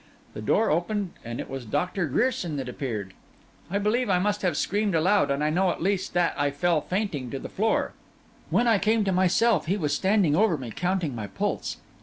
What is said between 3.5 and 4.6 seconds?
I believe I must have